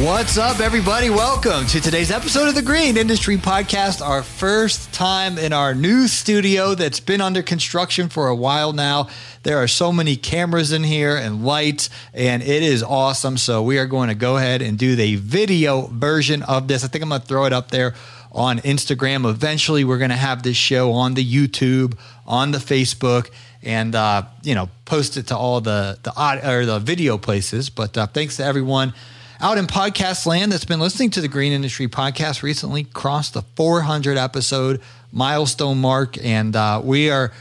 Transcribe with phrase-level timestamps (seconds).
[0.00, 1.08] What's up, everybody?
[1.08, 6.06] Welcome to today's episode of the Green Industry Podcast, our first time in our new
[6.06, 9.08] studio that's been under construction for a while now.
[9.42, 13.38] There are so many cameras in here and lights, and it is awesome.
[13.38, 16.84] So, we are going to go ahead and do the video version of this.
[16.84, 17.94] I think I'm going to throw it up there
[18.32, 19.26] on Instagram.
[19.26, 23.30] Eventually, we're going to have this show on the YouTube, on the Facebook,
[23.62, 26.12] and uh, you know, post it to all the the
[26.46, 27.70] or the video places.
[27.70, 28.92] But uh, thanks to everyone
[29.40, 33.42] out in podcast land that's been listening to the Green Industry Podcast recently crossed the
[33.42, 34.80] 400 episode
[35.12, 37.32] milestone mark, and uh, we are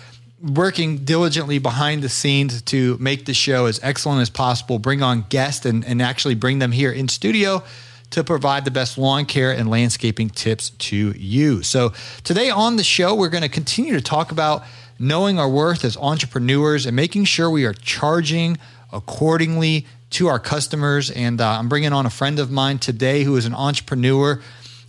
[0.41, 5.25] working diligently behind the scenes to make the show as excellent as possible, bring on
[5.29, 7.63] guests, and, and actually bring them here in studio
[8.09, 11.63] to provide the best lawn care and landscaping tips to you.
[11.63, 14.63] So, today on the show, we're going to continue to talk about
[14.99, 18.57] knowing our worth as entrepreneurs and making sure we are charging
[18.91, 21.11] accordingly to our customers.
[21.11, 24.41] And uh, I'm bringing on a friend of mine today who is an entrepreneur.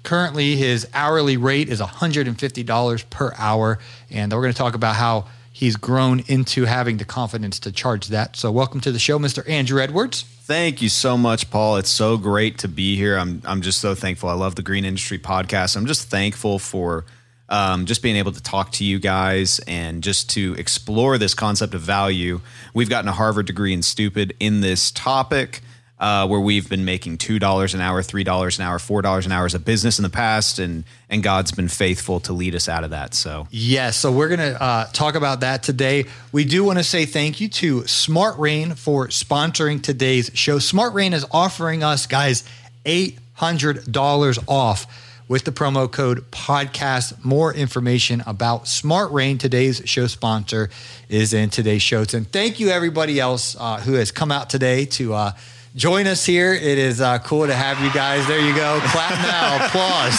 [0.04, 3.80] Currently, his hourly rate is $150 per hour.
[4.08, 8.06] And we're going to talk about how he's grown into having the confidence to charge
[8.08, 8.36] that.
[8.36, 9.48] So, welcome to the show, Mr.
[9.48, 10.22] Andrew Edwards.
[10.22, 11.78] Thank you so much, Paul.
[11.78, 13.18] It's so great to be here.
[13.18, 14.28] I'm I'm just so thankful.
[14.28, 15.76] I love the Green Industry podcast.
[15.76, 17.04] I'm just thankful for
[17.48, 21.74] um, just being able to talk to you guys and just to explore this concept
[21.74, 22.40] of value.
[22.74, 25.62] We've gotten a Harvard degree in stupid in this topic.
[25.98, 29.24] Uh, where we've been making two dollars an hour, three dollars an hour, four dollars
[29.24, 32.54] an hour as a business in the past, and and God's been faithful to lead
[32.54, 33.14] us out of that.
[33.14, 36.04] So yes, so we're gonna uh, talk about that today.
[36.32, 40.58] We do want to say thank you to Smart Rain for sponsoring today's show.
[40.58, 42.44] Smart Rain is offering us guys
[42.84, 47.24] eight hundred dollars off with the promo code podcast.
[47.24, 50.70] More information about Smart Rain, today's show sponsor,
[51.08, 52.04] is in today's show.
[52.12, 55.32] And thank you, everybody else uh, who has come out today to uh,
[55.74, 56.52] join us here.
[56.52, 58.26] It is uh, cool to have you guys.
[58.26, 58.78] There you go.
[58.84, 59.66] Clap now.
[59.66, 60.18] Applause.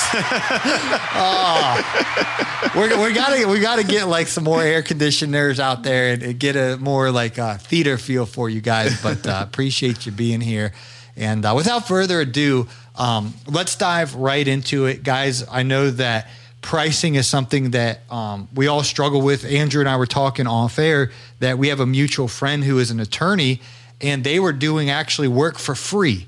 [1.16, 6.23] oh, we're, we gotta we gotta get like some more air conditioners out there and,
[6.23, 9.01] and get a more like uh, theater feel for you guys.
[9.01, 10.73] But uh, appreciate you being here.
[11.16, 12.67] And uh, without further ado,
[12.97, 15.47] um, let's dive right into it, guys.
[15.50, 16.28] I know that
[16.62, 19.46] pricing is something that um, we all struggle with.
[19.46, 22.91] Andrew and I were talking off air that we have a mutual friend who is
[22.91, 23.62] an attorney,
[24.02, 26.28] and they were doing actually work for free.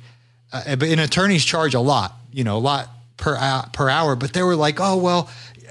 [0.51, 4.15] Uh, but an attorneys charge a lot, you know, a lot per uh, per hour.
[4.15, 5.29] But they were like, oh well,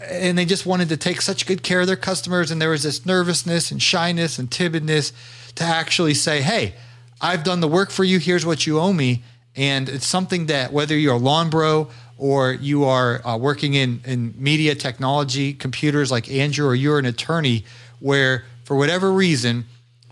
[0.08, 2.82] and they just wanted to take such good care of their customers, and there was
[2.82, 5.12] this nervousness and shyness and timidness
[5.54, 6.74] to actually say, hey
[7.20, 8.18] I've done the work for you.
[8.18, 9.22] Here's what you owe me.
[9.58, 14.00] And it's something that whether you're a lawn bro or you are uh, working in,
[14.06, 17.64] in media technology, computers like Andrew, or you're an attorney
[17.98, 19.64] where for whatever reason,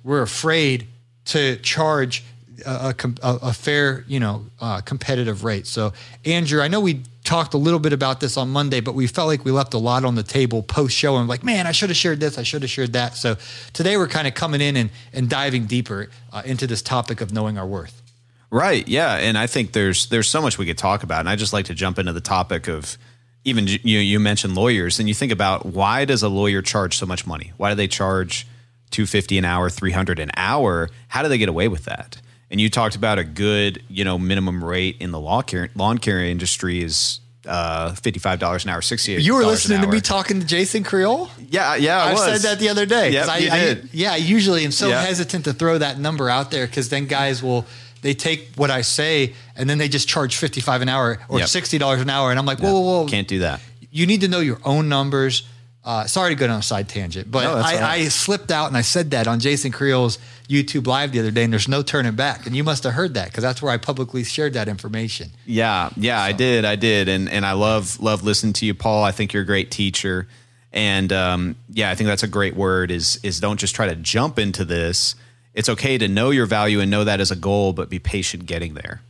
[0.03, 0.89] we're afraid
[1.27, 2.25] to charge
[2.65, 5.67] a, a, a fair, you know, uh, competitive rate.
[5.67, 5.93] So,
[6.25, 9.29] Andrew, I know we talked a little bit about this on Monday, but we felt
[9.29, 11.91] like we left a lot on the table post show and like, man, I should
[11.91, 13.15] have shared this, I should have shared that.
[13.15, 13.37] So
[13.73, 17.33] today we're kind of coming in and, and diving deeper uh, into this topic of
[17.33, 18.03] knowing our worth.
[18.51, 18.87] Right.
[18.87, 19.17] Yeah.
[19.17, 21.21] And I think there's there's so much we could talk about.
[21.21, 22.97] And I just like to jump into the topic of
[23.45, 27.07] even you you mentioned lawyers and you think about why does a lawyer charge so
[27.07, 27.53] much money?
[27.57, 28.47] Why do they charge
[28.91, 30.91] 250 an hour, 300 an hour?
[31.09, 32.21] How do they get away with that?
[32.51, 35.99] and you talked about a good, you know, minimum rate in the lawn care, lawn
[35.99, 39.21] care industry is uh, fifty-five dollars an hour, sixty-eight.
[39.21, 41.31] You were listening to me talking to Jason Creel.
[41.49, 43.11] Yeah, yeah, I, I said that the other day.
[43.11, 43.85] Yeah, you I, did.
[43.85, 47.07] I, yeah, I usually am so hesitant to throw that number out there because then
[47.07, 47.65] guys will
[48.07, 51.49] they take what I say and then they just charge fifty-five an hour or yep.
[51.49, 53.61] sixty dollars an hour, and I'm like, whoa, whoa, whoa, can't do that.
[53.91, 55.45] You need to know your own numbers
[55.87, 57.83] uh, sorry to go on a side tangent, but no, I, right.
[57.83, 60.19] I, slipped out and I said that on Jason Creel's
[60.49, 62.45] YouTube live the other day, and there's no turning back.
[62.45, 65.31] And you must have heard that because that's where I publicly shared that information.
[65.45, 66.25] Yeah, yeah, so.
[66.25, 69.05] I did, I did, and and I love love listening to you, Paul.
[69.05, 70.27] I think you're a great teacher,
[70.73, 72.91] and um, yeah, I think that's a great word.
[72.91, 75.15] Is is don't just try to jump into this.
[75.57, 78.47] It's okay to know your value and know that as a goal, but be patient
[78.47, 79.03] getting there.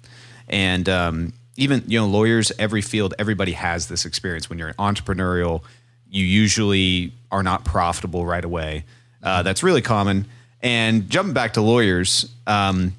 [0.49, 4.75] And um, even you know, lawyers, every field, everybody has this experience when you're an
[4.75, 5.63] entrepreneurial
[6.11, 8.85] you usually are not profitable right away.
[9.23, 10.27] Uh, that's really common.
[10.63, 12.95] And jumping back to lawyers, um,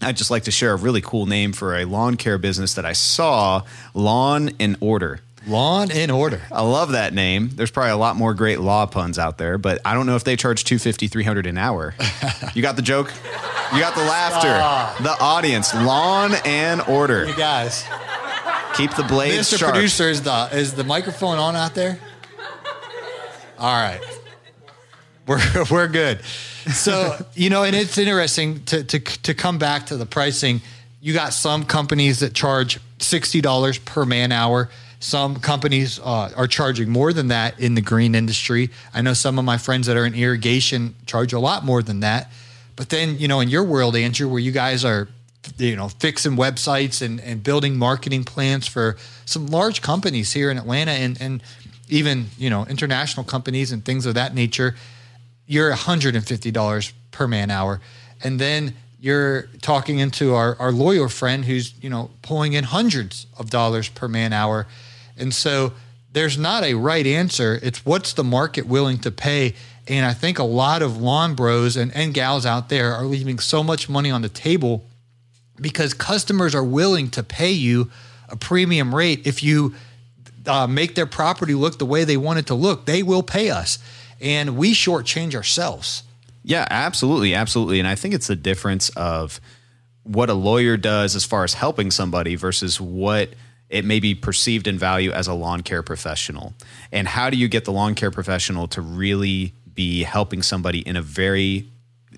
[0.00, 2.84] I'd just like to share a really cool name for a lawn care business that
[2.84, 3.62] I saw,
[3.92, 5.20] Lawn and Order.
[5.46, 6.40] Lawn in Order.
[6.50, 7.50] I love that name.
[7.54, 10.24] There's probably a lot more great law puns out there, but I don't know if
[10.24, 11.94] they charge 250, 300 an hour.
[12.54, 13.12] you got the joke?
[13.72, 15.02] You got the laughter.
[15.02, 15.74] The audience.
[15.74, 17.26] Lawn and Order.
[17.26, 17.84] You guys.
[18.74, 19.58] Keep the blades Mr.
[19.58, 19.72] sharp.
[19.74, 21.98] Producer, is the is the microphone on out there?
[23.58, 24.00] All right.
[25.26, 25.40] We're
[25.70, 26.22] we're good.
[26.72, 30.60] So, you know, and it's interesting to to to come back to the pricing.
[31.00, 34.70] You got some companies that charge $60 per man hour.
[35.04, 38.70] Some companies uh, are charging more than that in the green industry.
[38.94, 42.00] I know some of my friends that are in irrigation charge a lot more than
[42.00, 42.32] that.
[42.74, 45.08] But then, you know, in your world, Andrew, where you guys are,
[45.58, 48.96] you know, fixing websites and, and building marketing plans for
[49.26, 51.42] some large companies here in Atlanta and, and
[51.90, 54.74] even, you know, international companies and things of that nature,
[55.46, 57.82] you're $150 per man hour.
[58.22, 63.26] And then you're talking into our, our lawyer friend who's, you know, pulling in hundreds
[63.38, 64.66] of dollars per man hour.
[65.16, 65.72] And so
[66.12, 67.58] there's not a right answer.
[67.62, 69.54] It's what's the market willing to pay.
[69.86, 73.38] And I think a lot of lawn bros and, and gals out there are leaving
[73.38, 74.84] so much money on the table
[75.60, 77.90] because customers are willing to pay you
[78.28, 79.74] a premium rate if you
[80.46, 82.86] uh, make their property look the way they want it to look.
[82.86, 83.78] They will pay us,
[84.20, 86.02] and we shortchange ourselves.
[86.42, 87.78] Yeah, absolutely, absolutely.
[87.78, 89.40] And I think it's the difference of
[90.02, 93.30] what a lawyer does as far as helping somebody versus what
[93.74, 96.54] it may be perceived in value as a lawn care professional.
[96.92, 100.94] And how do you get the lawn care professional to really be helping somebody in
[100.94, 101.68] a very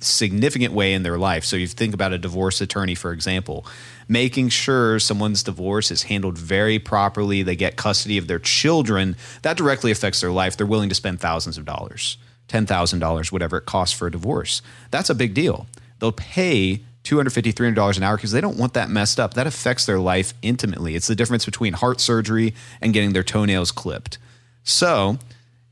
[0.03, 1.47] significant way in their life?
[1.47, 3.64] So you think about a divorce attorney, for example,
[4.06, 9.56] making sure someone's divorce is handled very properly, they get custody of their children, that
[9.56, 10.58] directly affects their life.
[10.58, 12.19] They're willing to spend thousands of dollars.
[12.49, 14.61] $10,000, whatever it costs for a divorce.
[14.91, 15.67] That's a big deal.
[16.00, 19.35] They'll pay $250, $300 an hour because they don't want that messed up.
[19.35, 20.94] That affects their life intimately.
[20.94, 24.19] It's the difference between heart surgery and getting their toenails clipped.
[24.64, 25.19] So,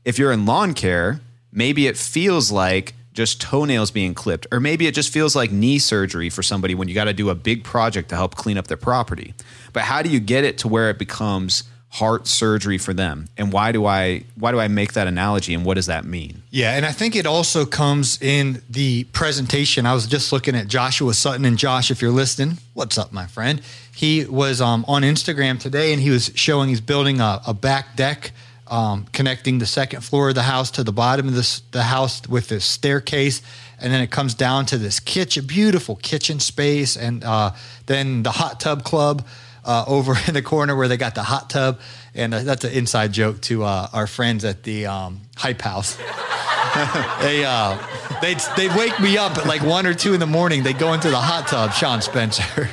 [0.05, 1.19] if you're in lawn care,
[1.51, 5.79] maybe it feels like just toenails being clipped, or maybe it just feels like knee
[5.79, 8.67] surgery for somebody when you got to do a big project to help clean up
[8.67, 9.33] their property.
[9.73, 11.63] But how do you get it to where it becomes
[11.95, 13.27] heart surgery for them?
[13.37, 16.43] And why do i why do i make that analogy and what does that mean?
[16.51, 19.85] Yeah and i think it also comes in the presentation.
[19.85, 21.45] I was just looking at joshua sutton.
[21.45, 23.61] And josh if you're listening what's up my friend?
[23.95, 27.95] He was um, on instagram today and he was showing he's building a, a back
[27.95, 28.31] deck
[28.67, 32.27] um, connecting the second floor of the house to the bottom of this, the house
[32.27, 33.41] with this staircase.
[33.79, 36.97] And then it comes down to this kitchen beautiful kitchen space.
[36.97, 37.51] And uh,
[37.85, 39.25] then the hot tub club
[39.65, 41.79] uh, over in the corner where they got the hot tub,
[42.13, 45.95] and uh, that's an inside joke to uh, our friends at the um, Hype House.
[47.21, 47.77] they uh,
[48.21, 50.63] they they wake me up at like one or two in the morning.
[50.63, 51.73] They'd go into the hot tub.
[51.73, 52.69] Sean Spencer,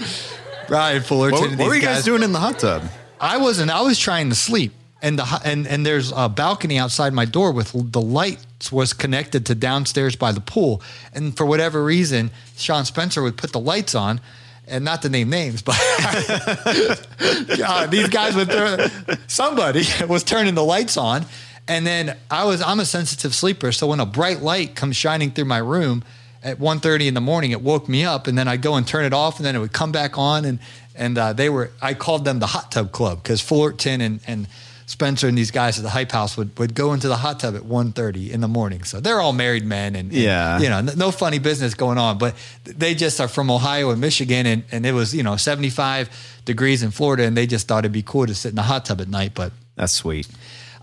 [0.68, 1.50] Brian Fullerton.
[1.50, 2.82] what, what were you guys, guys doing in the hot tub?
[3.20, 3.70] I wasn't.
[3.70, 7.52] I was trying to sleep, and the and and there's a balcony outside my door
[7.52, 12.84] with the lights was connected to downstairs by the pool, and for whatever reason, Sean
[12.84, 14.20] Spencer would put the lights on
[14.66, 15.76] and not to name names, but
[17.56, 18.90] God, these guys would turn,
[19.26, 21.26] somebody was turning the lights on.
[21.68, 23.72] And then I was, I'm a sensitive sleeper.
[23.72, 26.04] So when a bright light comes shining through my room
[26.42, 29.04] at 1.30 in the morning, it woke me up and then I'd go and turn
[29.04, 30.44] it off and then it would come back on.
[30.44, 30.58] And,
[30.94, 34.48] and uh, they were, I called them the hot tub club because Fullerton and, and
[34.92, 37.56] Spencer and these guys at the Hype House would, would go into the hot tub
[37.56, 38.84] at 1.30 in the morning.
[38.84, 40.58] So they're all married men and, and yeah.
[40.58, 42.34] you know, no funny business going on, but
[42.64, 46.82] they just are from Ohio and Michigan and, and it was, you know, 75 degrees
[46.82, 49.00] in Florida and they just thought it'd be cool to sit in the hot tub
[49.00, 49.32] at night.
[49.34, 50.28] But that's sweet.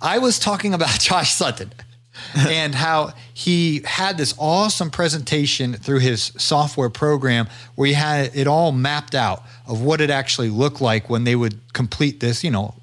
[0.01, 1.71] I was talking about Josh Sutton
[2.35, 8.47] and how he had this awesome presentation through his software program where he had it
[8.47, 12.49] all mapped out of what it actually looked like when they would complete this, you
[12.49, 12.73] know,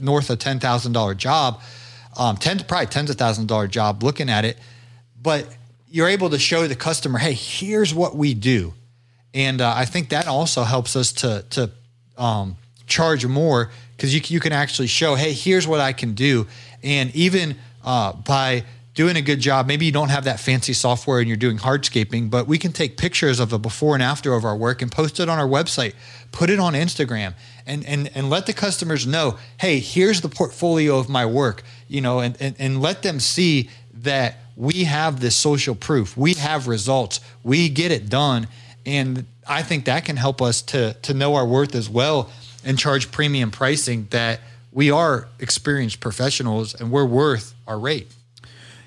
[0.00, 1.60] north of ten thousand dollar job,
[2.16, 4.02] um, ten probably tens of thousand dollar job.
[4.02, 4.58] Looking at it,
[5.20, 5.46] but
[5.88, 8.74] you're able to show the customer, hey, here's what we do,
[9.34, 11.70] and uh, I think that also helps us to to
[12.16, 12.56] um,
[12.86, 16.46] charge more because you you can actually show, hey, here's what I can do,
[16.82, 18.64] and even uh, by
[18.96, 19.66] doing a good job.
[19.66, 22.96] Maybe you don't have that fancy software and you're doing hardscaping, but we can take
[22.96, 25.92] pictures of the before and after of our work and post it on our website,
[26.32, 27.34] put it on Instagram
[27.66, 32.00] and and and let the customers know, hey, here's the portfolio of my work, you
[32.00, 33.68] know, and and, and let them see
[34.02, 36.16] that we have this social proof.
[36.16, 37.20] We have results.
[37.42, 38.48] We get it done.
[38.86, 42.30] And I think that can help us to to know our worth as well
[42.64, 44.40] and charge premium pricing that
[44.72, 48.12] we are experienced professionals and we're worth our rate.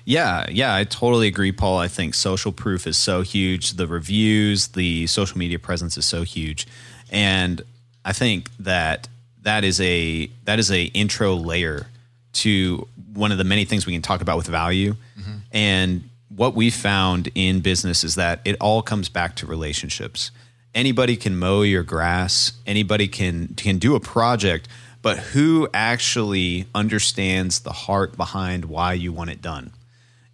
[0.04, 1.78] Yeah, yeah, I totally agree, Paul.
[1.78, 3.72] I think social proof is so huge.
[3.72, 6.66] The reviews, the social media presence is so huge.
[7.10, 7.62] And
[8.04, 9.08] I think that
[9.42, 11.86] that is a that is a intro layer
[12.32, 14.94] to one of the many things we can talk about with value.
[15.18, 15.36] Mm-hmm.
[15.52, 20.30] And what we found in business is that it all comes back to relationships.
[20.74, 24.68] Anybody can mow your grass, anybody can can do a project,
[25.02, 29.72] but who actually understands the heart behind why you want it done?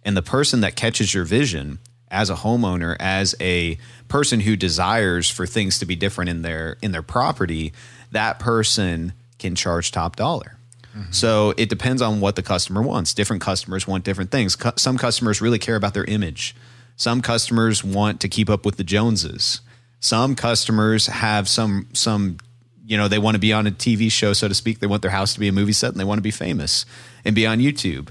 [0.03, 1.79] And the person that catches your vision
[2.09, 6.77] as a homeowner, as a person who desires for things to be different in their
[6.81, 7.73] in their property,
[8.11, 10.57] that person can charge top dollar.
[10.97, 11.11] Mm-hmm.
[11.11, 13.13] So it depends on what the customer wants.
[13.13, 14.57] Different customers want different things.
[14.77, 16.55] Some customers really care about their image.
[16.95, 19.61] Some customers want to keep up with the Joneses.
[19.99, 22.37] Some customers have some some
[22.85, 24.79] you know they want to be on a TV show so to speak.
[24.79, 26.85] They want their house to be a movie set and they want to be famous
[27.25, 28.09] and be on YouTube.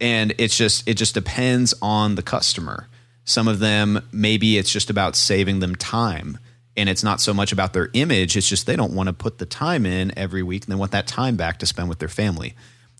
[0.00, 2.88] And it's just it just depends on the customer.
[3.26, 6.38] Some of them maybe it's just about saving them time.
[6.78, 9.38] And it's not so much about their image it's just they don't want to put
[9.38, 12.08] the time in every week and they want that time back to spend with their
[12.08, 12.54] family.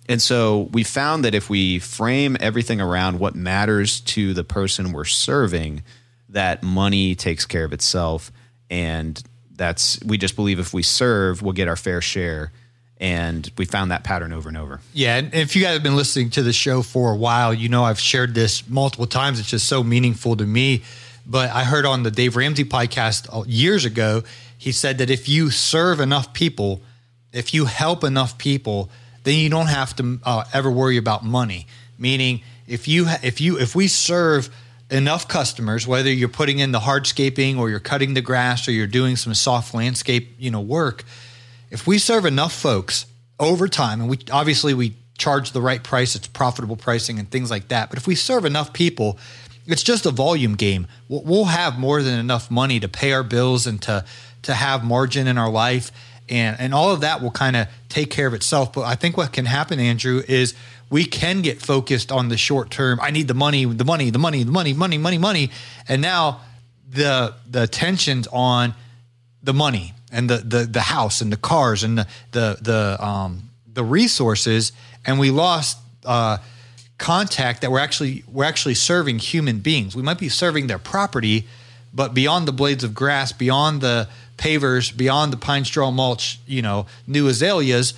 [0.09, 4.93] And so we found that if we frame everything around what matters to the person
[4.93, 5.83] we're serving
[6.29, 8.33] that money takes care of itself
[8.69, 12.53] and that's we just believe if we serve we'll get our fair share
[12.99, 14.81] and we found that pattern over and over.
[14.93, 17.69] Yeah, and if you guys have been listening to the show for a while, you
[17.69, 19.39] know I've shared this multiple times.
[19.39, 20.83] It's just so meaningful to me
[21.27, 24.23] but I heard on the Dave Ramsey podcast uh, years ago,
[24.57, 26.81] he said that if you serve enough people,
[27.33, 28.91] if you help enough people,
[29.25, 31.67] then you don't have to uh, ever worry about money.
[31.99, 34.55] Meaning, if you if you if we serve
[34.89, 38.87] enough customers, whether you're putting in the hardscaping or you're cutting the grass or you're
[38.87, 41.05] doing some soft landscape, you know, work,
[41.71, 43.07] if we serve enough folks
[43.39, 47.51] over time, and we obviously we charge the right price, it's profitable pricing and things
[47.51, 47.89] like that.
[47.89, 49.19] But if we serve enough people,
[49.67, 50.87] it's just a volume game.
[51.09, 54.05] We'll have more than enough money to pay our bills and to
[54.43, 55.91] to have margin in our life,
[56.29, 58.73] and and all of that will kind of take care of itself.
[58.73, 60.55] But I think what can happen, Andrew, is
[60.89, 63.01] we can get focused on the short term.
[63.03, 65.51] I need the money, the money, the money, the money, money, money, money,
[65.89, 66.43] and now
[66.89, 68.75] the the tensions on
[69.43, 73.51] the money and the the the house and the cars and the the the um
[73.73, 74.73] the resources,
[75.05, 75.79] and we lost.
[76.05, 76.39] Uh,
[76.99, 79.95] contact that we're actually we're actually serving human beings.
[79.95, 81.47] We might be serving their property,
[81.93, 84.09] but beyond the blades of grass, beyond the
[84.39, 87.95] pavers, beyond the pine straw mulch, you know, new azaleas,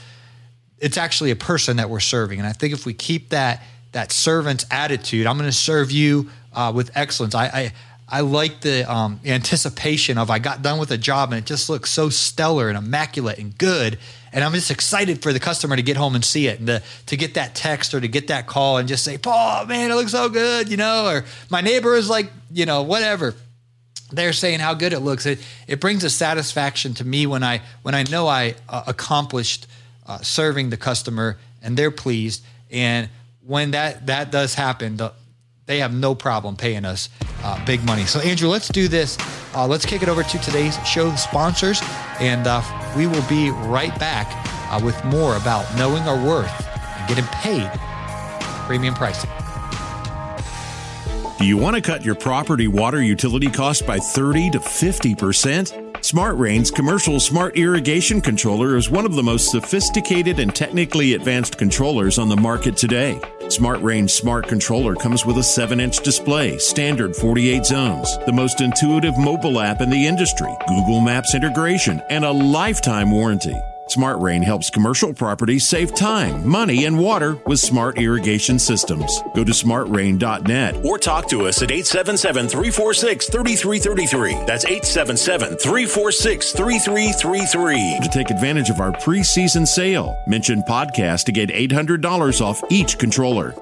[0.79, 2.39] it's actually a person that we're serving.
[2.39, 6.31] And I think if we keep that that servant's attitude, I'm going to serve you
[6.53, 7.35] uh, with excellence.
[7.35, 7.73] I, I
[8.11, 11.69] I like the um, anticipation of I got done with a job and it just
[11.69, 13.99] looks so stellar and immaculate and good
[14.33, 16.83] and I'm just excited for the customer to get home and see it and to,
[17.07, 19.95] to get that text or to get that call and just say, Paul, man, it
[19.95, 23.35] looks so good, you know, or my neighbor is like, you know, whatever.
[24.11, 25.27] They're saying how good it looks.
[25.27, 29.67] It, it brings a satisfaction to me when I when I know I uh, accomplished
[30.07, 32.43] uh, serving the customer and they're pleased.
[32.71, 33.11] And
[33.47, 35.13] when that that does happen, the,
[35.69, 37.09] they have no problem paying us
[37.45, 38.05] uh, big money.
[38.07, 39.17] So, Andrew, let's do this.
[39.55, 41.81] Uh, let's kick it over to today's show sponsors,
[42.19, 42.63] and uh,
[42.97, 44.27] we will be right back
[44.73, 47.71] uh, with more about knowing our worth and getting paid
[48.67, 49.31] premium pricing.
[51.39, 56.05] Do you want to cut your property water utility cost by 30 to 50%?
[56.05, 61.59] Smart Rain's commercial smart irrigation controller is one of the most sophisticated and technically advanced
[61.59, 63.21] controllers on the market today.
[63.59, 68.61] Smart Rain's smart controller comes with a 7 inch display, standard 48 zones, the most
[68.61, 73.61] intuitive mobile app in the industry, Google Maps integration, and a lifetime warranty.
[73.89, 79.23] Smart Rain helps commercial properties save time, money, and water with smart irrigation systems.
[79.35, 84.45] Go to smartrain.net or talk to us at 877 346 3333.
[84.45, 90.23] That's 877 346 3333 to take advantage of our preseason sale.
[90.27, 93.55] Mention podcast to get $800 off each controller.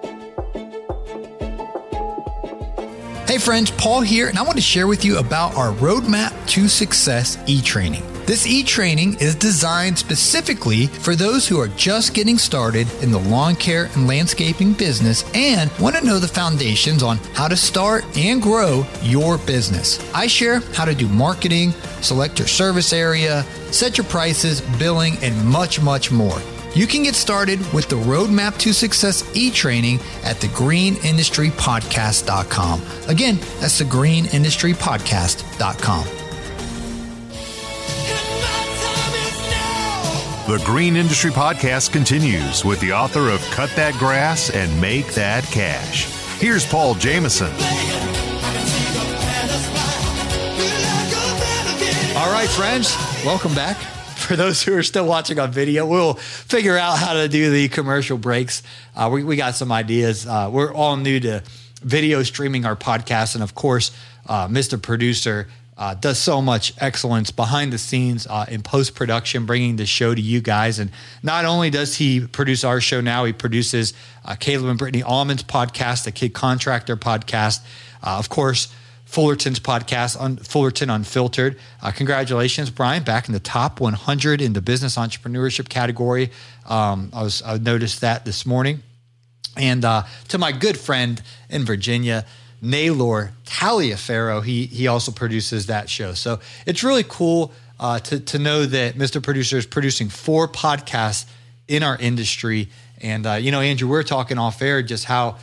[3.28, 6.68] Hey friends, Paul here, and I want to share with you about our Roadmap to
[6.68, 8.02] Success e training.
[8.26, 13.20] This e training is designed specifically for those who are just getting started in the
[13.20, 18.04] lawn care and landscaping business and want to know the foundations on how to start
[18.16, 20.00] and grow your business.
[20.12, 25.46] I share how to do marketing, select your service area, set your prices, billing, and
[25.46, 26.40] much, much more.
[26.74, 32.82] You can get started with the Roadmap to Success e training at thegreenindustrypodcast.com.
[33.08, 36.15] Again, that's thegreenindustrypodcast.com.
[40.46, 45.42] The Green Industry Podcast continues with the author of Cut That Grass and Make That
[45.44, 46.06] Cash.
[46.38, 47.50] Here's Paul Jamison.
[52.16, 53.76] All right, friends, welcome back
[54.26, 57.68] for those who are still watching on video, we'll figure out how to do the
[57.68, 58.62] commercial breaks.
[58.94, 60.26] Uh, we, we got some ideas.
[60.26, 61.42] Uh, we're all new to
[61.82, 63.34] video streaming our podcast.
[63.34, 63.90] And of course,
[64.28, 64.80] uh, Mr.
[64.80, 65.48] Producer
[65.78, 70.14] uh, does so much excellence behind the scenes uh, in post production, bringing the show
[70.14, 70.78] to you guys.
[70.78, 70.90] And
[71.22, 73.92] not only does he produce our show now, he produces
[74.24, 77.60] uh, Caleb and Brittany Allman's podcast, the Kid Contractor podcast.
[78.02, 78.72] Uh, of course,
[79.04, 81.58] Fullerton's podcast, on Fullerton Unfiltered.
[81.80, 86.30] Uh, congratulations, Brian, back in the top 100 in the business entrepreneurship category.
[86.66, 88.82] Um, I was I noticed that this morning.
[89.56, 92.26] And uh, to my good friend in Virginia,
[92.70, 96.14] Naylor Taliaferro, he he also produces that show.
[96.14, 99.22] So it's really cool uh, to to know that Mr.
[99.22, 101.26] Producer is producing four podcasts
[101.68, 102.68] in our industry.
[103.00, 105.36] And uh, you know, Andrew, we're talking off air just how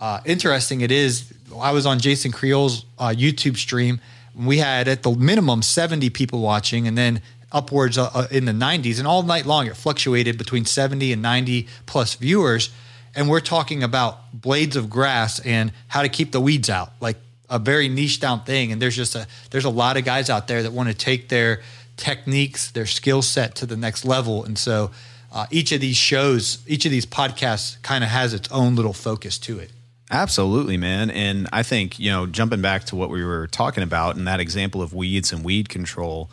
[0.00, 1.32] uh, interesting it is.
[1.58, 4.00] I was on Jason Creel's uh, YouTube stream.
[4.36, 8.52] We had at the minimum 70 people watching, and then upwards uh, uh, in the
[8.52, 8.98] 90s.
[8.98, 12.70] And all night long, it fluctuated between 70 and 90 plus viewers.
[13.18, 17.16] And we're talking about blades of grass and how to keep the weeds out, like
[17.50, 18.70] a very niche down thing.
[18.70, 21.28] And there's just a there's a lot of guys out there that want to take
[21.28, 21.60] their
[21.96, 24.44] techniques, their skill set to the next level.
[24.44, 24.92] And so
[25.32, 28.92] uh, each of these shows, each of these podcasts, kind of has its own little
[28.92, 29.72] focus to it.
[30.12, 31.10] Absolutely, man.
[31.10, 34.38] And I think, you know, jumping back to what we were talking about and that
[34.38, 36.30] example of weeds and weed control,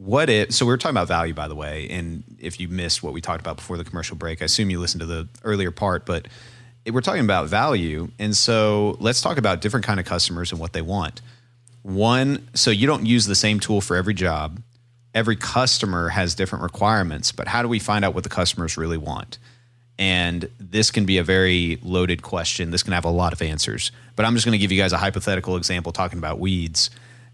[0.00, 1.86] what if, so we are talking about value, by the way.
[1.90, 4.80] And if you missed what we talked about before the commercial break, I assume you
[4.80, 6.26] listened to the earlier part, but
[6.90, 8.10] we're talking about value.
[8.18, 11.20] And so let's talk about different kind of customers and what they want.
[11.82, 14.62] One, so you don't use the same tool for every job.
[15.14, 18.96] Every customer has different requirements, but how do we find out what the customers really
[18.96, 19.36] want?
[19.98, 22.70] And this can be a very loaded question.
[22.70, 23.92] This can have a lot of answers.
[24.16, 26.88] But I'm just going to give you guys a hypothetical example talking about weeds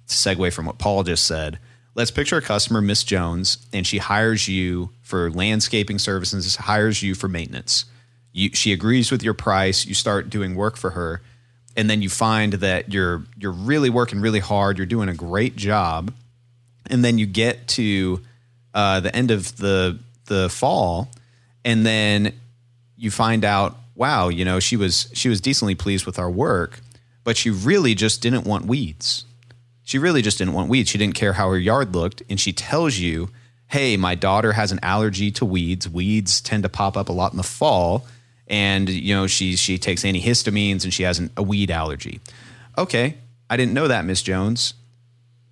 [0.08, 1.60] segue from what Paul just said.
[1.96, 7.14] Let's picture a customer, Miss Jones, and she hires you for landscaping services, hires you
[7.14, 7.86] for maintenance.
[8.34, 9.86] You, she agrees with your price.
[9.86, 11.22] You start doing work for her,
[11.74, 14.76] and then you find that you're you're really working really hard.
[14.76, 16.12] You're doing a great job,
[16.84, 18.20] and then you get to
[18.74, 21.10] uh, the end of the the fall,
[21.64, 22.34] and then
[22.98, 26.80] you find out, wow, you know, she was she was decently pleased with our work,
[27.24, 29.24] but she really just didn't want weeds.
[29.86, 30.90] She really just didn't want weeds.
[30.90, 33.30] She didn't care how her yard looked, and she tells you,
[33.68, 35.88] "Hey, my daughter has an allergy to weeds.
[35.88, 38.06] Weeds tend to pop up a lot in the fall."
[38.48, 42.20] And you know she she takes antihistamines and she has an, a weed allergy.
[42.76, 43.14] Okay,
[43.48, 44.74] I didn't know that, Miss Jones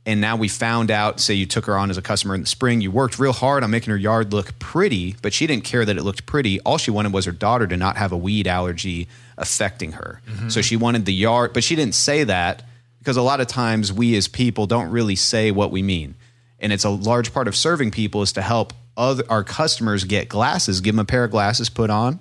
[0.07, 2.47] and now we found out say you took her on as a customer in the
[2.47, 5.85] spring you worked real hard on making her yard look pretty but she didn't care
[5.85, 8.47] that it looked pretty all she wanted was her daughter to not have a weed
[8.47, 10.49] allergy affecting her mm-hmm.
[10.49, 12.63] so she wanted the yard but she didn't say that
[13.05, 16.15] because a lot of times we as people don't really say what we mean
[16.59, 20.29] and it's a large part of serving people is to help other, our customers get
[20.29, 22.19] glasses give them a pair of glasses put on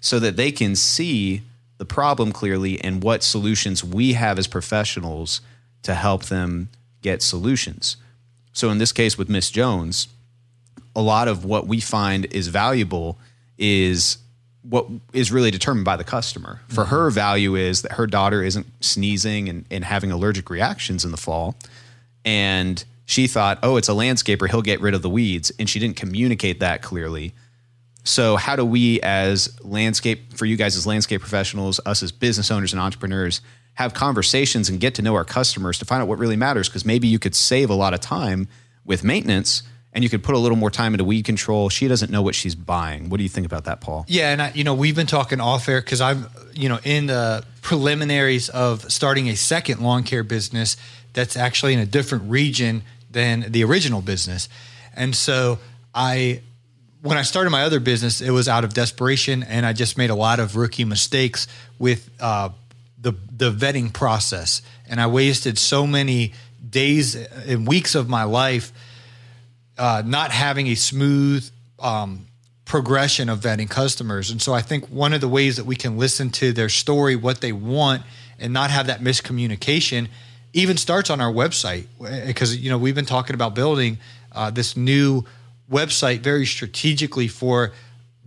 [0.00, 1.42] so that they can see
[1.78, 5.40] the problem clearly and what solutions we have as professionals
[5.82, 6.68] to help them
[7.00, 7.96] get solutions.
[8.52, 10.06] So in this case with Miss Jones,
[10.94, 13.18] a lot of what we find is valuable
[13.58, 14.18] is
[14.62, 16.60] what is really determined by the customer.
[16.68, 16.90] For mm-hmm.
[16.90, 21.16] her, value is that her daughter isn't sneezing and, and having allergic reactions in the
[21.16, 21.56] fall.
[22.24, 25.52] And she thought, oh, it's a landscaper, he'll get rid of the weeds.
[25.58, 27.34] And she didn't communicate that clearly.
[28.04, 32.50] So, how do we, as landscape, for you guys as landscape professionals, us as business
[32.50, 33.40] owners and entrepreneurs,
[33.74, 36.84] have conversations and get to know our customers to find out what really matters because
[36.84, 38.48] maybe you could save a lot of time
[38.84, 41.68] with maintenance and you could put a little more time into weed control.
[41.68, 43.10] She doesn't know what she's buying.
[43.10, 44.04] What do you think about that, Paul?
[44.08, 47.06] Yeah, and I, you know we've been talking off air because I'm you know in
[47.06, 50.76] the preliminaries of starting a second lawn care business
[51.12, 54.48] that's actually in a different region than the original business,
[54.94, 55.58] and so
[55.94, 56.40] I
[57.02, 60.10] when I started my other business, it was out of desperation, and I just made
[60.10, 61.46] a lot of rookie mistakes
[61.78, 62.50] with uh,
[62.98, 66.32] the the vetting process, and I wasted so many
[66.70, 68.72] days and weeks of my life
[69.78, 72.26] uh, not having a smooth um,
[72.64, 74.30] progression of vetting customers.
[74.30, 77.16] And so I think one of the ways that we can listen to their story,
[77.16, 78.02] what they want,
[78.38, 80.08] and not have that miscommunication,
[80.52, 81.86] even starts on our website
[82.26, 83.98] because you know we've been talking about building
[84.32, 85.24] uh, this new
[85.70, 87.72] website very strategically for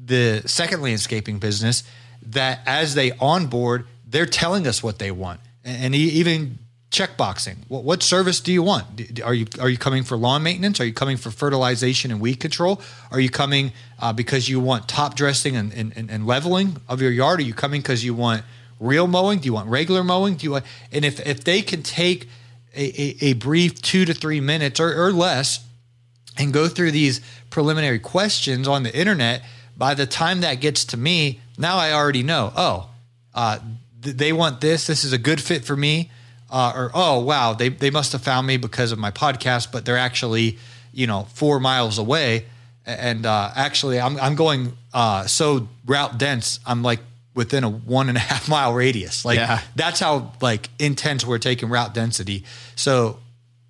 [0.03, 1.83] the second landscaping business
[2.23, 6.57] that as they onboard they're telling us what they want, and even
[6.91, 7.57] checkboxing.
[7.67, 9.21] What, what service do you want?
[9.23, 10.79] Are you are you coming for lawn maintenance?
[10.79, 12.81] Are you coming for fertilization and weed control?
[13.11, 17.11] Are you coming uh, because you want top dressing and, and, and leveling of your
[17.11, 17.39] yard?
[17.39, 18.43] Are you coming because you want
[18.79, 19.39] reel mowing?
[19.39, 20.35] Do you want regular mowing?
[20.35, 20.65] Do you want?
[20.91, 22.29] And if if they can take
[22.73, 25.65] a, a, a brief two to three minutes or, or less
[26.37, 29.43] and go through these preliminary questions on the internet,
[29.77, 32.89] by the time that gets to me, now I already know, oh,
[33.33, 33.59] uh,
[34.01, 34.87] th- they want this.
[34.87, 36.11] This is a good fit for me.
[36.49, 39.83] Uh, or, oh, wow, they, they must have found me because of my podcast, but
[39.85, 40.57] they're actually,
[40.93, 42.45] you know, four miles away.
[42.85, 46.99] And uh, actually, I'm, I'm going uh, so route dense, I'm like
[47.33, 49.25] within a one and a half mile radius.
[49.25, 49.59] Like, Yeah.
[49.75, 52.43] that's how like intense we're taking route density.
[52.75, 53.19] So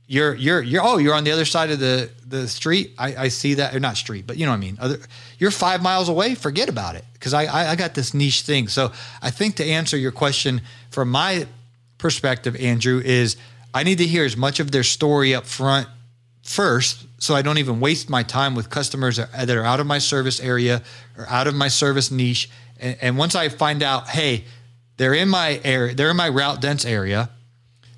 [0.07, 2.91] you're you're you're oh you're on the other side of the the street.
[2.99, 4.77] I, I see that or not street, but you know what I mean.
[4.79, 4.97] Other
[5.39, 6.35] you're five miles away.
[6.35, 8.67] Forget about it because I, I I got this niche thing.
[8.67, 8.91] So
[9.23, 10.61] I think to answer your question
[10.91, 11.47] from my
[11.97, 13.37] perspective, Andrew, is
[13.73, 15.87] I need to hear as much of their story up front
[16.43, 19.97] first so I don't even waste my time with customers that are out of my
[19.97, 20.83] service area
[21.17, 22.49] or out of my service niche.
[22.79, 24.45] And, and once I find out, hey,
[24.97, 27.29] they're in my area, they're in my route dense area,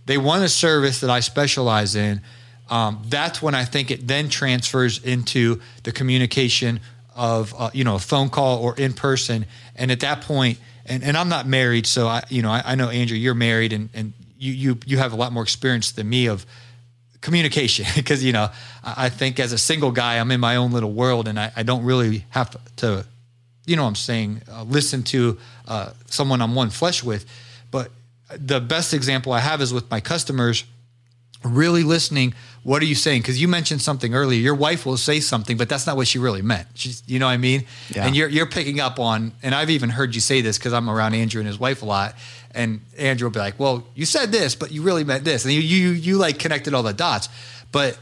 [0.06, 2.22] they want a service that I specialize in.
[2.70, 6.80] Um, that's when I think it then transfers into the communication
[7.16, 9.46] of uh, you know a phone call or in person.
[9.76, 12.76] And at that point, and, and I'm not married, so I you know I, I
[12.76, 16.10] know Andrew, you're married, and and you you you have a lot more experience than
[16.10, 16.46] me of
[17.22, 17.86] communication.
[17.96, 18.50] Because you know
[18.84, 21.52] I I think as a single guy I'm in my own little world and I,
[21.56, 23.06] I don't really have to
[23.66, 27.26] you know I'm saying uh, listen to uh, someone I'm one flesh with.
[27.70, 27.92] But
[28.30, 30.64] the best example I have is with my customers
[31.44, 32.34] really listening
[32.68, 35.70] what are you saying because you mentioned something earlier your wife will say something but
[35.70, 38.06] that's not what she really meant she's you know what i mean Yeah.
[38.06, 40.90] and you're you're picking up on and i've even heard you say this because i'm
[40.90, 42.16] around andrew and his wife a lot
[42.54, 45.54] and andrew will be like well you said this but you really meant this and
[45.54, 47.30] you you you like connected all the dots
[47.72, 47.98] but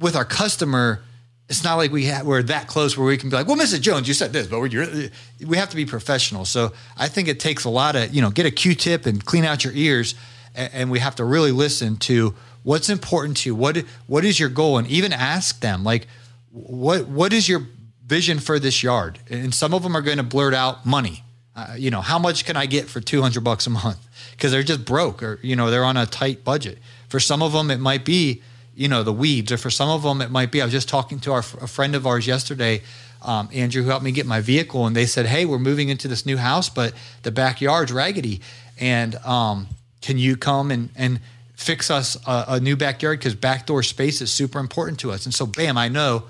[0.00, 1.02] with our customer,
[1.50, 3.82] it's not like we ha- we're that close where we can be like, well, Mrs.
[3.82, 5.10] Jones, you said this, but we're,
[5.46, 6.46] we have to be professional.
[6.46, 9.44] So I think it takes a lot of, you know, get a Q-tip and clean
[9.44, 10.14] out your ears.
[10.54, 13.54] And, and we have to really listen to what's important to you.
[13.54, 14.78] What, what is your goal?
[14.78, 16.06] And even ask them like,
[16.52, 17.66] what, what is your
[18.06, 19.18] vision for this yard?
[19.28, 21.22] And some of them are going to blurt out money.
[21.54, 23.98] Uh, you know, how much can I get for 200 bucks a month?
[24.32, 26.78] Because they're just broke or, you know, they're on a tight budget.
[27.10, 28.40] For some of them, it might be,
[28.74, 30.62] you know, the weeds, or for some of them, it might be.
[30.62, 32.80] I was just talking to our, a friend of ours yesterday,
[33.20, 36.08] um, Andrew, who helped me get my vehicle, and they said, Hey, we're moving into
[36.08, 38.40] this new house, but the backyard's raggedy.
[38.78, 39.66] And um,
[40.00, 41.20] can you come and, and
[41.60, 43.18] fix us a, a new backyard?
[43.18, 45.26] Because backdoor space is super important to us.
[45.26, 46.24] And so, bam, I know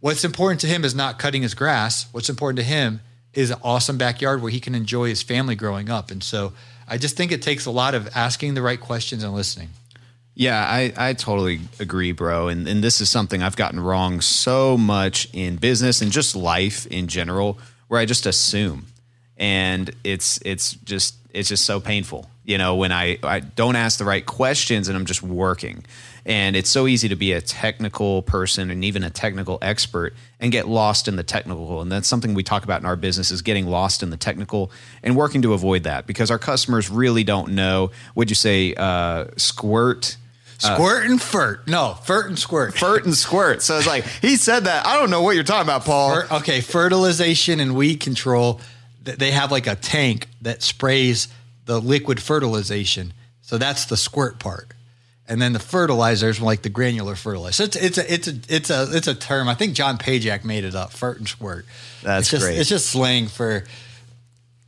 [0.00, 2.06] what's important to him is not cutting his grass.
[2.12, 3.00] What's important to him
[3.32, 6.10] is an awesome backyard where he can enjoy his family growing up.
[6.10, 6.52] And so
[6.86, 9.70] I just think it takes a lot of asking the right questions and listening.
[10.34, 12.48] Yeah, I, I totally agree, bro.
[12.48, 16.86] And and this is something I've gotten wrong so much in business and just life
[16.86, 18.86] in general, where I just assume.
[19.36, 23.98] And it's it's just it's just so painful, you know, when I, I don't ask
[23.98, 25.84] the right questions and I'm just working.
[26.24, 30.52] And it's so easy to be a technical person and even a technical expert and
[30.52, 31.80] get lost in the technical.
[31.80, 34.70] And that's something we talk about in our business is getting lost in the technical
[35.02, 37.90] and working to avoid that because our customers really don't know.
[38.14, 40.16] Would you say uh, squirt?
[40.58, 41.66] Squirt and furt.
[41.66, 42.78] No, furt and squirt.
[42.78, 43.62] Furt and squirt.
[43.62, 44.86] So it's like he said that.
[44.86, 46.22] I don't know what you're talking about, Paul.
[46.30, 48.60] Okay, fertilization and weed control.
[49.04, 51.28] Th- They have like a tank that sprays
[51.64, 53.12] the liquid fertilization.
[53.40, 54.72] So that's the squirt part.
[55.28, 57.52] And then the fertilizers like the granular fertilizer.
[57.52, 59.48] So it's it's a it's a it's a it's a term.
[59.48, 60.92] I think John Pajak made it up.
[60.92, 61.64] Furt and squirt.
[62.02, 62.58] That's it's just, great.
[62.58, 63.64] It's just slang for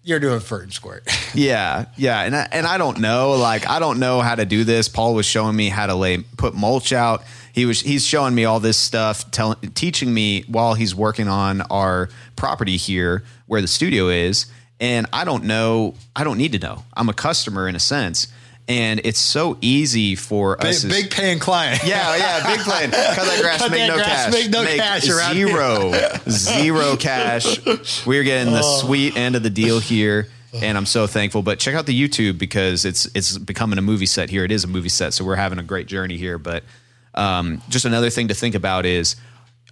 [0.05, 1.09] you're doing furt and squirt.
[1.37, 4.62] Yeah, yeah, and I, and I don't know, like I don't know how to do
[4.62, 4.88] this.
[4.88, 7.25] Paul was showing me how to lay put mulch out.
[7.55, 11.61] He was he's showing me all this stuff, telling teaching me while he's working on
[11.62, 14.47] our property here where the studio is,
[14.81, 15.95] and I don't know.
[16.17, 16.83] I don't need to know.
[16.97, 18.27] I'm a customer in a sense,
[18.67, 20.85] and it's so easy for big, us.
[20.85, 21.81] as- big paying client.
[21.87, 22.90] Yeah, oh yeah, big plan.
[22.90, 24.33] Cut that grass, Cut make that no grass, cash.
[24.33, 25.93] make no cash around zero,
[26.29, 27.64] zero cash.
[28.05, 28.81] We're getting the Oh.
[28.81, 31.43] sweet end of the deal here, and I'm so thankful.
[31.43, 34.43] But check out the YouTube because it's it's becoming a movie set here.
[34.45, 36.37] It is a movie set, so we're having a great journey here.
[36.37, 36.64] But
[37.14, 39.16] um, just another thing to think about is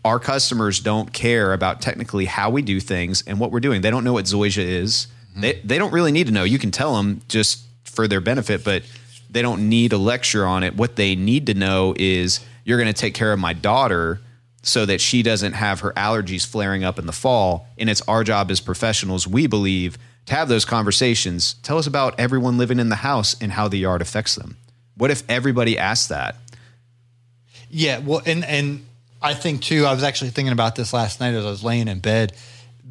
[0.05, 3.83] our customers don't care about technically how we do things and what we're doing.
[3.83, 5.07] They don't know what Zoysia is.
[5.31, 5.41] Mm-hmm.
[5.41, 6.45] They they don't really need to know.
[6.45, 8.83] You can tell them just for their benefit, but
[9.31, 10.77] they don't need a lecture on it.
[10.77, 14.21] What they need to know is you're going to take care of my daughter
[14.63, 17.67] so that she doesn't have her allergies flaring up in the fall.
[17.79, 21.55] And it's our job as professionals, we believe, to have those conversations.
[21.63, 24.57] Tell us about everyone living in the house and how the yard affects them.
[24.97, 26.37] What if everybody asked that?
[27.73, 28.87] Yeah, well, and and
[29.23, 29.87] I think too.
[29.87, 32.35] I was actually thinking about this last night as I was laying in bed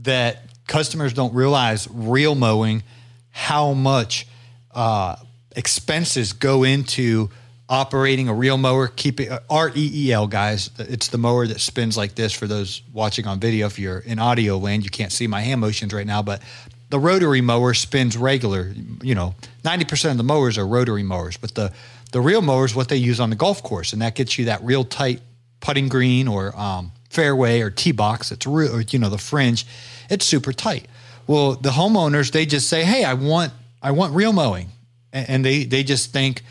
[0.02, 2.82] that customers don't realize reel mowing
[3.30, 4.28] how much
[4.72, 5.17] uh,
[5.56, 7.30] expenses go into
[7.70, 10.72] operating a reel mower, keep it R E E L guys.
[10.80, 13.67] It's the mower that spins like this for those watching on video.
[13.67, 16.41] If you're in audio land, you can't see my hand motions right now, but
[16.89, 18.74] the rotary mower spins regular.
[19.04, 21.72] You know, 90% of the mowers are rotary mowers, but the
[22.12, 24.45] the reel mower is what they use on the golf course, and that gets you
[24.45, 25.21] that real tight
[25.60, 28.32] putting green or um, fairway or tee box.
[28.32, 29.65] It's real, you know, the fringe.
[30.10, 30.88] It's super tight.
[31.28, 34.69] Well, the homeowners they just say, "Hey, I want I want reel mowing,"
[35.13, 36.43] and they they just think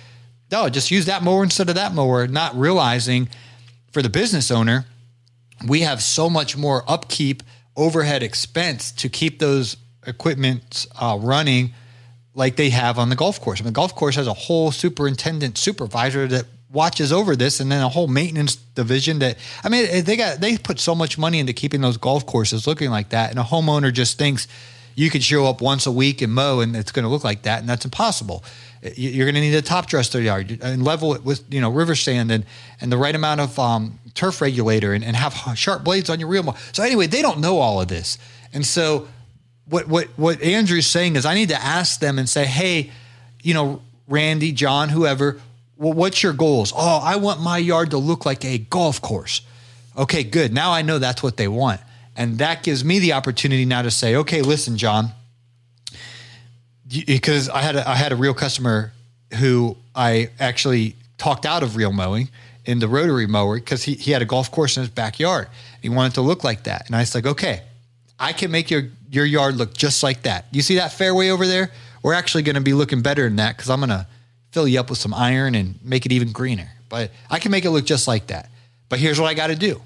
[0.50, 3.28] no, just use that mower instead of that mower, not realizing
[3.92, 4.86] for the business owner,
[5.66, 7.42] we have so much more upkeep,
[7.76, 11.72] overhead expense to keep those equipment uh, running
[12.34, 13.60] like they have on the golf course.
[13.60, 17.70] I mean, the golf course has a whole superintendent supervisor that watches over this and
[17.70, 21.40] then a whole maintenance division that I mean they got they put so much money
[21.40, 24.46] into keeping those golf courses looking like that and a homeowner just thinks
[24.94, 27.42] you could show up once a week and mow and it's going to look like
[27.42, 28.44] that and that's impossible
[28.82, 31.70] you're going to need a top dress their yard and level it with you know
[31.70, 32.46] river sand and
[32.80, 36.28] and the right amount of um, turf regulator and, and have sharp blades on your
[36.28, 36.56] reel.
[36.72, 38.18] So anyway, they don't know all of this,
[38.52, 39.08] and so
[39.70, 42.90] what what what Andrew's saying is I need to ask them and say, hey,
[43.42, 45.40] you know, Randy, John, whoever,
[45.76, 46.72] well, what's your goals?
[46.76, 49.42] Oh, I want my yard to look like a golf course.
[49.96, 50.52] Okay, good.
[50.52, 51.80] Now I know that's what they want.
[52.16, 55.12] And that gives me the opportunity now to say, okay, listen, John,
[57.06, 58.92] because I had a, I had a real customer
[59.38, 62.28] who I actually talked out of reel mowing
[62.64, 65.48] in the rotary mower because he, he had a golf course in his backyard.
[65.80, 66.86] He wanted to look like that.
[66.86, 67.62] And I was like, okay,
[68.18, 70.46] I can make your, your yard look just like that.
[70.52, 71.70] You see that fairway over there?
[72.02, 74.06] We're actually going to be looking better than that because I'm going to
[74.52, 76.70] fill you up with some iron and make it even greener.
[76.88, 78.50] But I can make it look just like that.
[78.88, 79.80] But here's what I got to do.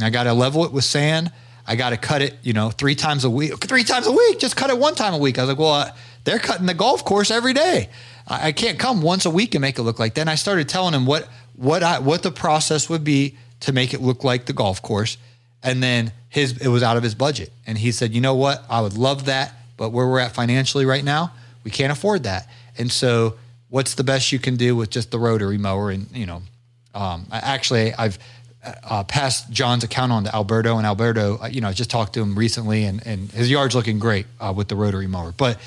[0.00, 1.32] I got to level it with sand.
[1.66, 3.58] I got to cut it, you know, three times a week.
[3.58, 4.38] Three times a week.
[4.38, 5.38] Just cut it one time a week.
[5.38, 5.90] I was like, well, uh,
[6.24, 7.90] they're cutting the golf course every day.
[8.26, 10.22] I, I can't come once a week and make it look like that.
[10.22, 13.92] And I started telling him what what I what the process would be to make
[13.92, 15.18] it look like the golf course.
[15.62, 17.52] And then his it was out of his budget.
[17.66, 18.64] And he said, you know what?
[18.68, 21.32] I would love that, but where we're at financially right now,
[21.64, 22.48] we can't afford that.
[22.76, 23.36] And so
[23.68, 25.90] what's the best you can do with just the rotary mower?
[25.90, 26.42] And you know,
[26.94, 28.18] um, actually I've
[28.64, 32.14] uh, passed John's account on to Alberto, and Alberto, uh, you know, I just talked
[32.14, 35.32] to him recently, and, and his yard's looking great uh, with the rotary mower.
[35.36, 35.58] But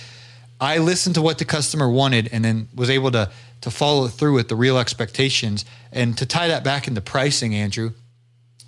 [0.59, 4.33] I listened to what the customer wanted and then was able to to follow through
[4.33, 5.65] with the real expectations.
[5.91, 7.91] And to tie that back into pricing, Andrew,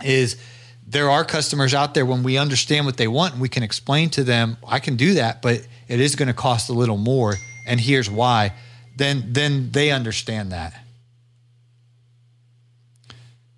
[0.04, 0.38] is
[0.86, 4.10] there are customers out there when we understand what they want and we can explain
[4.12, 7.36] to them, I can do that, but it is going to cost a little more.
[7.66, 8.54] And here's why.
[8.98, 10.74] Then then they understand that.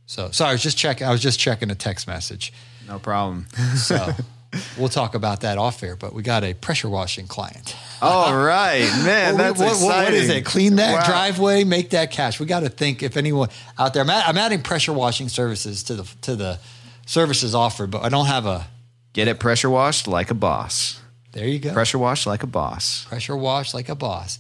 [0.06, 1.08] So sorry, I was just checking.
[1.08, 2.54] I was just checking a text message.
[2.88, 3.48] No problem.
[3.76, 4.12] So
[4.78, 5.96] we'll talk about that off air.
[5.96, 7.76] But we got a pressure washing client.
[8.02, 9.88] All right, man, that's what, exciting.
[9.88, 10.46] what is it?
[10.46, 11.06] Clean that Wow.
[11.06, 12.40] driveway, make that cash.
[12.40, 14.04] We got to think if anyone out there.
[14.08, 16.60] I'm adding pressure washing services to the to the
[17.06, 18.68] services offered, but I don't have a.
[19.14, 21.00] Get it pressure washed like a boss.
[21.32, 21.72] There you go.
[21.74, 23.06] Pressure washed like a boss.
[23.06, 24.40] pressure wash like a boss.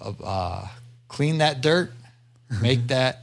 [0.00, 0.68] Uh, uh,
[1.08, 1.92] clean that dirt,
[2.62, 3.18] make that.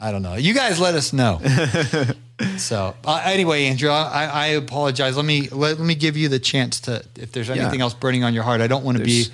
[0.00, 0.34] I don't know.
[0.34, 1.40] You guys let us know.
[2.56, 5.14] so uh, anyway, Andrew, I, I apologize.
[5.16, 7.04] Let me let, let me give you the chance to.
[7.16, 7.84] If there's anything Yeah.
[7.84, 9.26] else burning on your heart, I don't want to be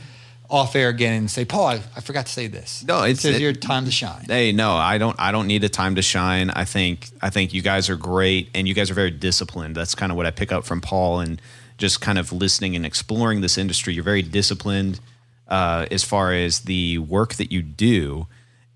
[0.49, 2.85] off air again and say, Paul, I, I forgot to say this.
[2.87, 4.25] No, it's- it's it- your time to shine.
[4.29, 5.17] Hey, no, I don't.
[5.19, 6.51] I don't need a time to shine.
[6.51, 7.09] I think.
[7.21, 9.75] I think you guys are great, and you guys are very disciplined.
[9.77, 11.41] That's kind of what I pick up from Paul, and
[11.79, 13.93] just kind of listening and exploring this industry.
[13.95, 14.99] You're very disciplined
[15.49, 18.27] uh, as far as the work that you do,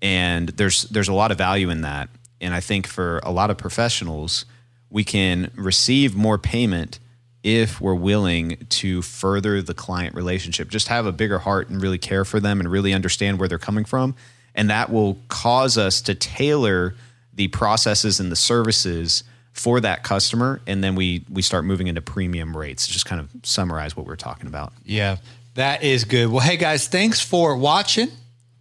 [0.01, 2.09] and there's there's a lot of value in that.
[2.39, 4.45] And I think for a lot of professionals,
[4.89, 6.99] we can receive more payment
[7.43, 11.97] if we're willing to further the client relationship, just have a bigger heart and really
[11.97, 14.15] care for them and really understand where they're coming from.
[14.53, 16.95] And that will cause us to tailor
[17.33, 19.23] the processes and the services
[19.53, 20.61] for that customer.
[20.67, 24.15] And then we, we start moving into premium rates, just kind of summarize what we're
[24.15, 24.73] talking about.
[24.85, 25.17] Yeah,
[25.55, 26.29] that is good.
[26.29, 28.09] Well, hey guys, thanks for watching.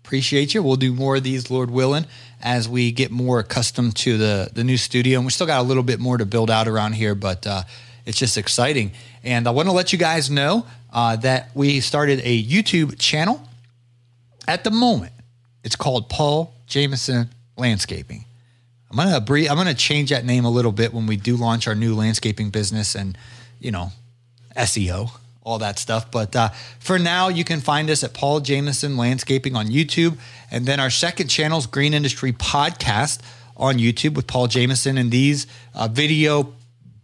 [0.05, 0.63] Appreciate you.
[0.63, 2.07] We'll do more of these, Lord willing,
[2.43, 5.19] as we get more accustomed to the the new studio.
[5.19, 7.63] And we still got a little bit more to build out around here, but uh,
[8.07, 8.93] it's just exciting.
[9.23, 13.43] And I want to let you guys know uh, that we started a YouTube channel.
[14.49, 15.13] At the moment,
[15.63, 18.25] it's called Paul Jamison Landscaping.
[18.91, 21.77] I'm gonna I'm gonna change that name a little bit when we do launch our
[21.77, 23.17] new landscaping business and
[23.61, 23.93] you know
[24.57, 25.11] SEO,
[25.43, 26.11] all that stuff.
[26.11, 26.49] But uh,
[26.81, 30.19] for now, you can find us at Paul Jamison Landscaping on YouTube,
[30.51, 33.21] and then our second channel is Green Industry Podcast
[33.57, 36.53] on YouTube with Paul Jamison, and these uh, video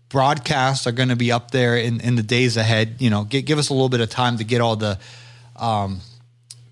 [0.08, 2.96] broadcasts are going to be up there in, in the days ahead.
[2.98, 4.98] You know, gi- give us a little bit of time to get all the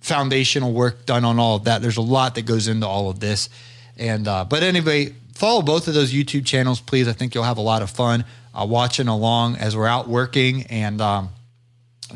[0.00, 1.82] foundational work done on all of that.
[1.82, 3.48] There's a lot that goes into all of this.
[3.96, 7.08] And uh, but anyway, follow both of those YouTube channels, please.
[7.08, 10.64] I think you'll have a lot of fun uh, watching along as we're out working
[10.64, 11.30] and um,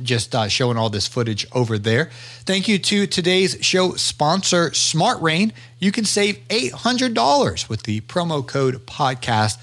[0.02, 2.11] just uh, showing all this footage over there.
[2.44, 5.52] Thank you to today's show sponsor, Smart Rain.
[5.78, 9.59] You can save $800 with the promo code podcast.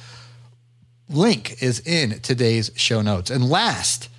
[1.10, 3.30] Link is in today's show notes.
[3.30, 4.10] And last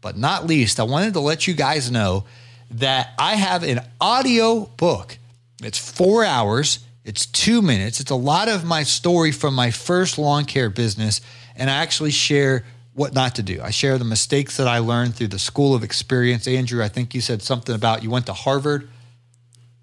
[0.00, 2.24] but not least, I wanted to let you guys know
[2.70, 5.18] that I have an audio book.
[5.62, 8.00] It's four hours, it's two minutes.
[8.00, 11.20] It's a lot of my story from my first lawn care business.
[11.56, 13.60] And I actually share what not to do.
[13.62, 16.48] I share the mistakes that I learned through the school of experience.
[16.48, 18.88] Andrew, I think you said something about you went to Harvard.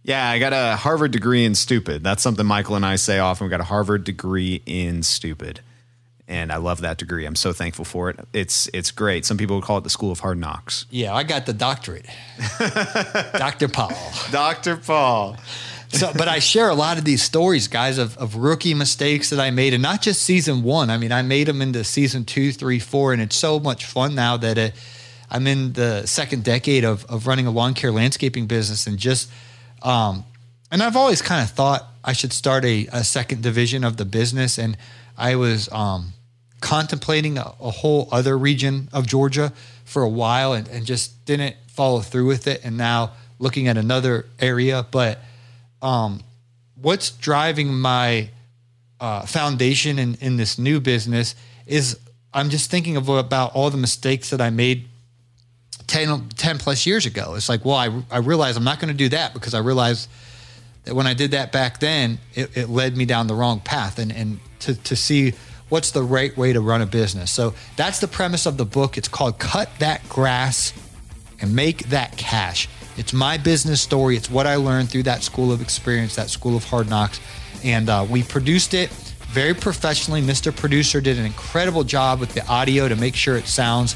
[0.04, 2.04] Yeah, I got a Harvard degree in stupid.
[2.04, 3.48] That's something Michael and I say often.
[3.48, 5.62] We got a Harvard degree in stupid
[6.28, 7.26] and I love that degree.
[7.26, 8.20] I'm so thankful for it.
[8.32, 9.26] It's it's great.
[9.26, 10.86] Some people would call it the school of hard knocks.
[10.90, 12.06] Yeah, I got the doctorate,
[13.34, 13.68] Dr.
[13.68, 13.92] Paul.
[14.32, 14.78] Dr.
[14.78, 15.38] Paul.
[15.90, 19.40] so, but I share a lot of these stories, guys, of, of rookie mistakes that
[19.40, 20.90] I made, and not just season one.
[20.90, 24.16] I mean, I made them into season two, three, four, and it's so much fun
[24.16, 24.74] now that it,
[25.30, 29.30] I'm in the second decade of of running a lawn care landscaping business, and just,
[29.82, 30.24] um,
[30.72, 34.06] and I've always kind of thought I should start a, a second division of the
[34.06, 34.78] business, and
[35.18, 36.14] I was um,
[36.62, 39.54] contemplating a, a, whole other region of Georgia
[39.86, 42.62] for a while and, and, just didn't follow through with it.
[42.64, 44.86] And now looking at another area.
[44.90, 45.20] But
[45.82, 46.24] um,
[46.82, 48.30] what's driving my
[49.00, 51.36] uh, foundation in, in this new business
[51.68, 52.00] is
[52.34, 54.88] I'm just thinking of about all the mistakes that I made
[55.88, 57.36] 10, 10 plus years ago.
[57.36, 60.10] It's like, well, I, I realize I'm not going to do that because I realized
[60.86, 64.00] that when I did that back then, it, it led me down the wrong path.
[64.00, 65.34] And, and to, to see
[65.70, 67.32] what's the right way to run a business.
[67.32, 68.98] So that's the premise of the book.
[68.98, 70.74] It's called Cut That Grass
[71.42, 72.70] and Make That Cash.
[72.96, 74.16] It's my business story.
[74.16, 77.20] It's what I learned through that school of experience, that school of hard knocks.
[77.64, 80.22] And uh, we produced it very professionally.
[80.22, 80.56] Mr.
[80.56, 83.96] Producer did an incredible job with the audio to make sure it sounds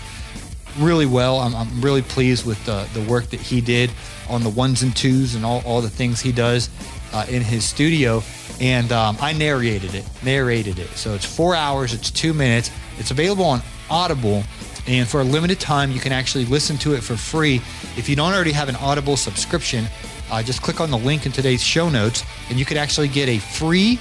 [0.80, 1.40] really well.
[1.40, 3.92] I'm, I'm really pleased with the, the work that he did
[4.30, 6.70] on the ones and twos and all, all the things he does
[7.14, 8.22] uh, in his studio
[8.60, 10.06] and um, I narrated it.
[10.24, 10.90] Narrated it.
[10.90, 11.94] So it's four hours.
[11.94, 12.72] It's two minutes.
[12.98, 14.44] It's available on Audible,
[14.88, 17.56] and for a limited time, you can actually listen to it for free.
[17.96, 19.86] If you don't already have an Audible subscription,
[20.32, 23.30] uh, just click on the link in today's show notes, and you can actually get
[23.30, 23.98] a free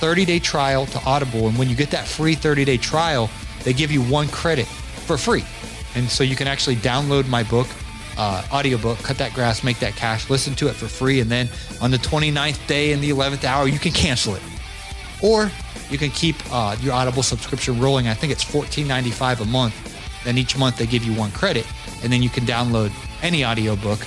[0.00, 1.48] 30-day trial to Audible.
[1.48, 3.28] And when you get that free 30-day trial,
[3.64, 5.44] they give you one credit for free,
[5.98, 7.66] and so you can actually download my book
[8.18, 10.28] uh, audiobook, Cut That Grass, Make That Cash.
[10.28, 11.20] Listen to it for free.
[11.20, 11.48] And then
[11.80, 14.42] on the 29th day in the 11th hour, you can cancel it.
[15.22, 15.50] Or
[15.88, 18.08] you can keep uh, your Audible subscription rolling.
[18.08, 20.24] I think it's $14.95 a month.
[20.24, 21.64] Then each month they give you one credit.
[22.02, 24.00] And then you can download any audiobook.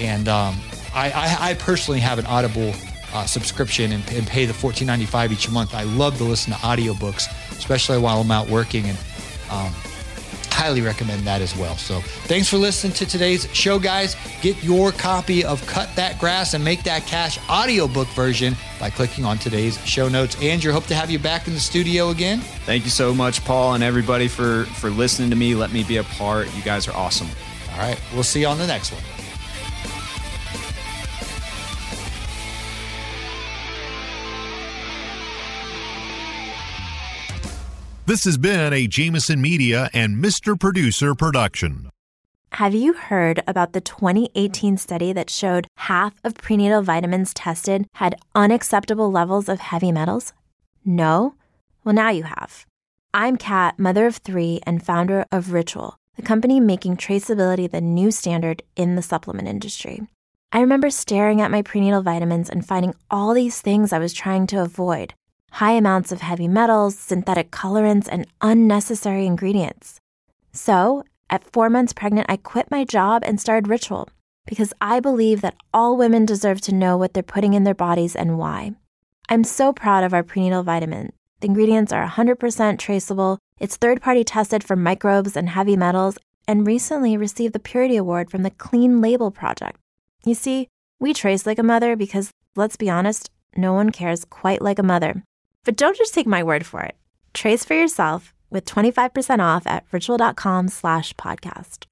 [0.00, 0.56] And um,
[0.92, 2.74] I, I, I, personally have an Audible
[3.14, 5.74] uh, subscription and, and, pay the $14.95 each month.
[5.74, 8.86] I love to listen to audiobooks, especially while I'm out working.
[8.86, 8.98] And
[9.50, 9.72] um,
[10.62, 11.76] highly recommend that as well.
[11.76, 14.14] So thanks for listening to today's show, guys.
[14.42, 19.24] Get your copy of Cut That Grass and Make That Cash audiobook version by clicking
[19.24, 20.40] on today's show notes.
[20.40, 22.38] Andrew, hope to have you back in the studio again.
[22.64, 25.56] Thank you so much, Paul, and everybody for for listening to me.
[25.56, 26.54] Let me be a part.
[26.54, 27.28] You guys are awesome.
[27.72, 28.00] All right.
[28.12, 29.11] We'll see you on the next one.
[38.04, 40.58] This has been a Jamison Media and Mr.
[40.58, 41.88] Producer production.
[42.54, 48.16] Have you heard about the 2018 study that showed half of prenatal vitamins tested had
[48.34, 50.32] unacceptable levels of heavy metals?
[50.84, 51.36] No?
[51.84, 52.66] Well, now you have.
[53.14, 58.10] I'm Kat, mother of three and founder of Ritual, the company making traceability the new
[58.10, 60.08] standard in the supplement industry.
[60.50, 64.48] I remember staring at my prenatal vitamins and finding all these things I was trying
[64.48, 65.14] to avoid
[65.52, 70.00] high amounts of heavy metals, synthetic colorants, and unnecessary ingredients.
[70.52, 74.08] So, at four months pregnant, I quit my job and started Ritual
[74.46, 78.16] because I believe that all women deserve to know what they're putting in their bodies
[78.16, 78.72] and why.
[79.28, 81.12] I'm so proud of our prenatal vitamin.
[81.40, 86.66] The ingredients are 100% traceable, it's third party tested for microbes and heavy metals, and
[86.66, 89.78] recently received the Purity Award from the Clean Label Project.
[90.24, 94.62] You see, we trace like a mother because, let's be honest, no one cares quite
[94.62, 95.22] like a mother.
[95.64, 96.96] But don't just take my word for it.
[97.34, 101.86] Trace for yourself with 25% off at ritual.com slash podcast.